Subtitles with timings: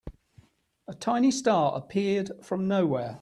[0.87, 3.09] A tiny star appeared from nowhere.